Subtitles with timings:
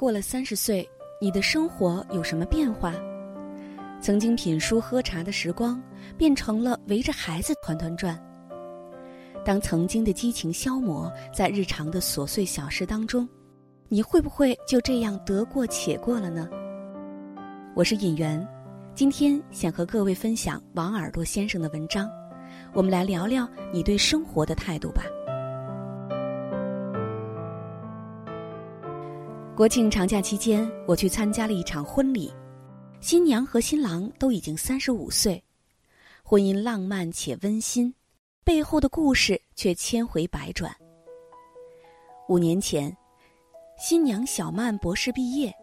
[0.00, 0.88] 过了三十岁，
[1.20, 2.94] 你的生活有什么变化？
[4.00, 5.78] 曾经品书喝茶的时光，
[6.16, 8.18] 变成了围着孩子团团转。
[9.44, 13.28] 当曾经的激情消磨在日常的琐碎小事当中，
[13.90, 16.48] 你会不会就这样得过且过了呢？
[17.76, 18.48] 我是尹媛，
[18.94, 22.10] 今天想和各位分享王耳朵先生的文章，
[22.72, 25.02] 我们来聊聊你对生活的态度吧。
[29.60, 32.32] 国庆长假期间，我去参加了一场婚礼，
[33.02, 35.44] 新娘和新郎都已经三十五岁，
[36.22, 37.94] 婚姻浪漫且温馨，
[38.42, 40.74] 背后的故事却千回百转。
[42.26, 42.96] 五年前，
[43.76, 45.54] 新娘小曼博士毕业，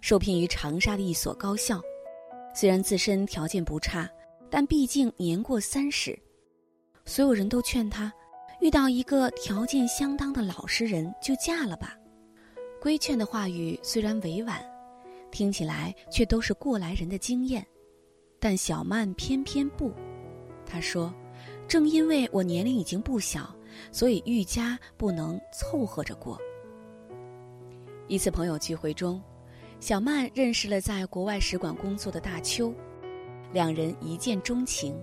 [0.00, 1.82] 受聘于长沙的一所高校，
[2.54, 4.10] 虽然自身条件不差，
[4.48, 6.18] 但毕竟年过三十，
[7.04, 8.10] 所有人都劝她，
[8.62, 11.94] 遇到一个条件相当的老实人就嫁了吧。
[12.80, 14.64] 规劝的话语虽然委婉，
[15.30, 17.66] 听起来却都是过来人的经验，
[18.38, 19.92] 但小曼偏偏不。
[20.64, 21.12] 她说
[21.66, 23.52] ：“正因为我年龄已经不小，
[23.90, 26.38] 所以愈加不能凑合着过。”
[28.06, 29.20] 一次朋友聚会中，
[29.80, 32.72] 小曼认识了在国外使馆工作的大邱，
[33.52, 34.96] 两人一见钟情。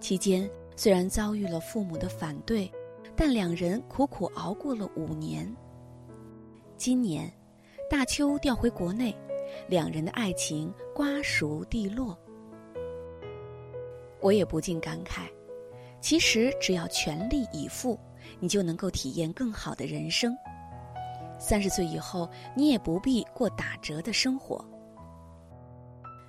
[0.00, 2.70] 期间虽然遭遇了父母的反对，
[3.14, 5.54] 但两人苦苦熬过了五年。
[6.78, 7.28] 今年，
[7.90, 9.12] 大邱调回国内，
[9.66, 12.16] 两人的爱情瓜熟蒂落。
[14.20, 15.22] 我也不禁感慨，
[16.00, 17.98] 其实只要全力以赴，
[18.38, 20.32] 你就能够体验更好的人生。
[21.40, 24.64] 三十岁以后，你也不必过打折的生活。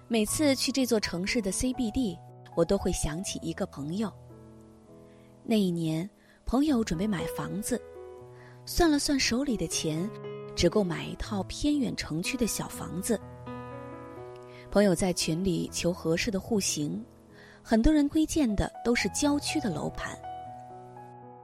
[0.07, 2.17] 每次去这座城市的 CBD，
[2.55, 4.11] 我都会想起一个朋友。
[5.43, 6.09] 那一年，
[6.43, 7.79] 朋友准备买房子，
[8.65, 10.09] 算了算手里的钱。
[10.59, 13.17] 只够买一套偏远城区的小房子。
[14.69, 17.01] 朋友在群里求合适的户型，
[17.63, 20.19] 很多人推荐的都是郊区的楼盘。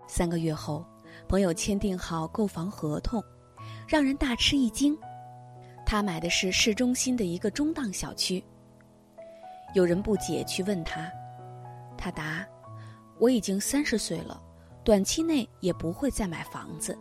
[0.05, 0.85] 三个月后，
[1.29, 3.23] 朋友签订好购房合同，
[3.87, 4.97] 让人大吃一惊，
[5.85, 8.43] 他买的是市中心的一个中档小区。
[9.73, 11.09] 有人不解去问他，
[11.97, 12.45] 他答
[13.17, 14.43] ：“我已经三十岁了，
[14.83, 16.99] 短期内也不会再买房子。”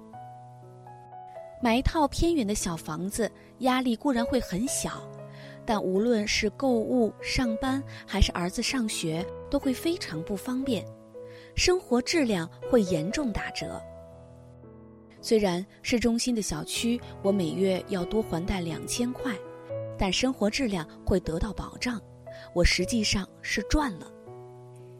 [1.64, 5.10] 买一套偏远的小房子，压力固然会很小，
[5.64, 10.84] 但无论是购物、上班还是儿子上学，都会非常不方便，
[11.56, 13.80] 生活质量会严重打折。
[15.22, 19.34] 虽然市中心的小区我每月要多还贷两千块，
[19.96, 21.98] 但生活质量会得到保障，
[22.52, 24.12] 我实际上是赚了。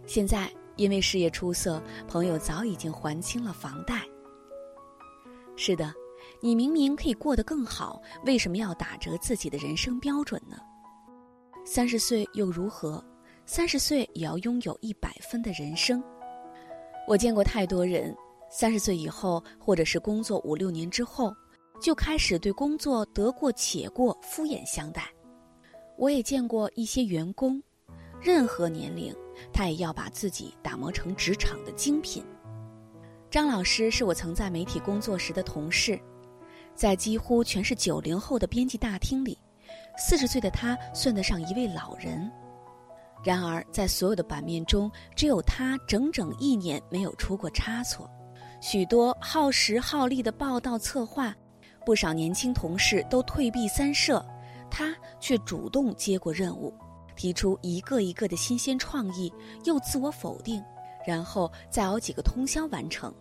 [0.07, 4.01] 现在因为事业出色，朋友早已经还清了房贷。
[5.57, 5.93] 是的。
[6.41, 10.57] 你明明可以过得更好，为什么要打折自己的人生标准呢？
[11.65, 13.03] 三十岁又如何？
[13.47, 16.03] 三十岁也要拥有一百分的人生。
[17.07, 18.15] 我见过太多人，
[18.51, 21.35] 三十岁以后，或者是工作五六年之后，
[21.81, 25.11] 就开始对工作得过且过、敷衍相待。
[25.99, 27.63] 我也见过一些员工，
[28.21, 29.15] 任何年龄，
[29.53, 32.25] 他也要把自己打磨成职场的精品。
[33.31, 36.01] 张老师是我曾在媒体工作时的同事。
[36.75, 39.39] 在几乎全是九零后的编辑大厅里，
[39.97, 42.31] 四十岁的他算得上一位老人。
[43.23, 48.11] 然而，在所有的版面中，只有他整整一年没有出过差错。
[48.61, 51.35] 许多耗时耗力的报道策划，
[51.87, 54.25] 不少年轻同事都退避三舍，
[54.71, 56.75] 他却主动接过任务，
[57.15, 59.33] 提出一个一个的新鲜创意，
[59.65, 60.63] 又自我否定，
[61.07, 63.15] 然后再熬几个通宵完成。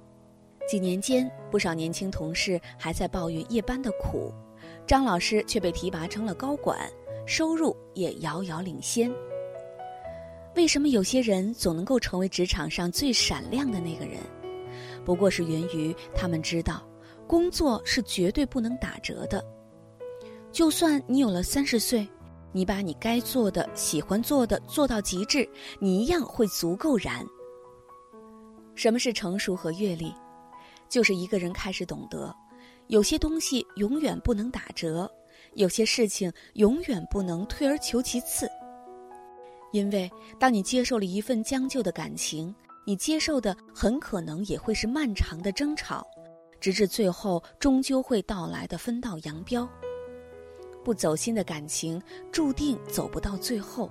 [0.68, 4.34] 几年间，不少年轻同事还在抱怨夜班的苦，
[4.88, 6.90] 张老师却被提拔成了高管，
[7.26, 9.12] 收入也遥遥领先。
[10.56, 14.20] 为什么有些人总能够成为职场上最闪亮的那个人？
[15.04, 16.82] 不过是源于他们知道，
[17.28, 19.44] 工作是绝对不能打折的。
[20.52, 22.08] 就算你有了三十岁，
[22.52, 25.48] 你把你该做的、喜欢做的做到极致，
[25.80, 27.26] 你一样会足够燃。
[28.76, 30.14] 什么是成熟和阅历？
[30.94, 32.32] 就是一个人开始懂得，
[32.86, 35.12] 有些东西永远不能打折，
[35.56, 38.48] 有些事情永远不能退而求其次。
[39.72, 40.08] 因为
[40.40, 42.54] 当你接受了一份将就的感情，
[42.86, 46.06] 你接受的很可能也会是漫长的争吵，
[46.60, 49.68] 直至最后终究会到来的分道扬镳。
[50.84, 52.00] 不走心的感情
[52.32, 53.90] 注定走不到最后。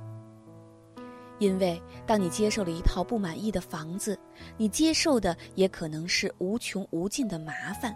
[1.38, 4.16] 因为当你接受了一套不满意的房子，
[4.56, 7.94] 你接受的也可能是无穷无尽的麻烦。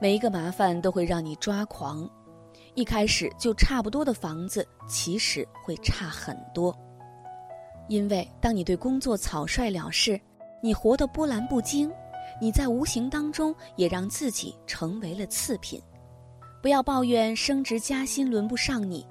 [0.00, 2.08] 每一个麻烦都会让你抓狂，
[2.74, 6.76] 一开始就差不多的房子，其实会差很多。
[7.88, 10.20] 因为当你对工作草率了事，
[10.62, 11.90] 你活得波澜不惊，
[12.40, 15.82] 你在无形当中也让自己成为了次品。
[16.60, 19.06] 不要抱怨升职加薪轮不上你，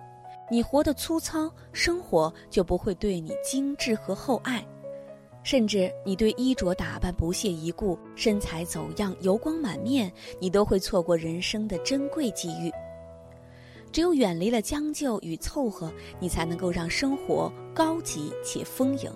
[0.52, 4.66] 你活得粗糙，生活就不会对你精致和厚爱。
[5.48, 10.12] 甚至你对衣着打扮不屑一顾，身材走样，油光满面，
[10.42, 12.70] 你都会错过人生的珍贵机遇。
[13.90, 15.90] 只有远离了将就与凑合，
[16.20, 19.10] 你才能够让生活高级且丰盈。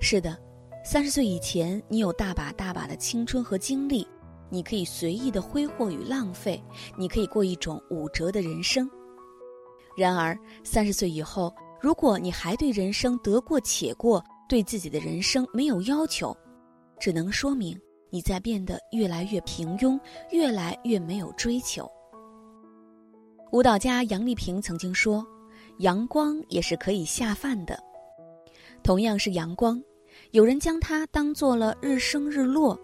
[0.00, 0.34] 是的，
[0.82, 4.08] 三十岁以前，你有大把大把的青春和精力，
[4.48, 6.58] 你可以随意的挥霍与浪费，
[6.96, 8.90] 你可以过一种五折的人生。
[9.94, 10.34] 然而，
[10.64, 16.36] 三十岁以后，如果你还对人生得过且过，对自己的人生没有要求，
[16.98, 17.80] 只能说明
[18.10, 19.96] 你在变得越来越平庸，
[20.32, 21.88] 越来越没有追求。
[23.52, 25.24] 舞蹈家杨丽萍曾经说
[25.78, 27.78] ：“阳光也是可以下饭的。”
[28.82, 29.80] 同样是阳光，
[30.32, 32.76] 有人将它当做了日升日落，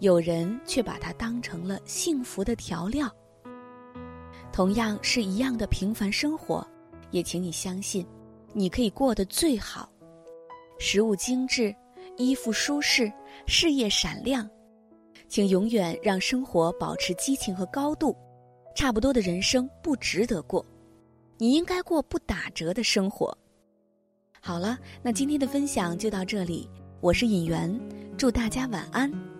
[0.00, 3.08] 有人却把它当成了幸福的调料。
[4.52, 6.66] 同样是一样的平凡生活，
[7.12, 8.04] 也请你相信，
[8.52, 9.88] 你可以过得最好。
[10.78, 11.74] 食物精致，
[12.16, 13.12] 衣服舒适，
[13.46, 14.48] 事业闪亮，
[15.28, 18.16] 请永远让生活保持激情和高度。
[18.74, 20.64] 差不多的人生不值得过，
[21.38, 23.36] 你应该过不打折的生活。
[24.40, 26.68] 好了，那今天的分享就到这里，
[27.00, 27.80] 我是尹媛，
[28.18, 29.35] 祝大家晚安。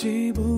[0.00, 0.57] 记不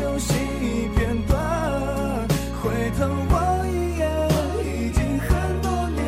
[0.00, 1.38] 休息一片段，
[2.62, 4.08] 回头望一眼，
[4.64, 5.28] 已经很
[5.60, 6.00] 多年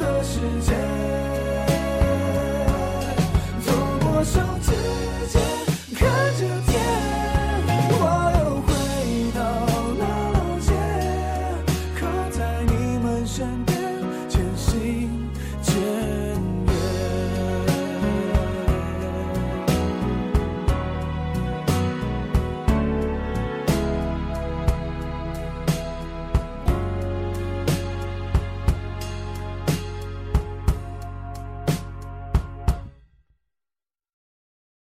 [0.00, 0.76] 的时间。
[3.64, 4.72] 走过手指
[5.28, 5.40] 间，
[5.94, 6.00] 看
[6.36, 6.82] 着天，
[7.92, 8.02] 我
[8.40, 8.68] 又回
[9.32, 9.38] 到
[10.00, 10.02] 老
[10.58, 10.68] 街，
[11.94, 13.67] 靠在你们身边。